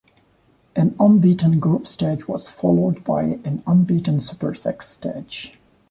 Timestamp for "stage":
1.85-2.27, 4.89-5.53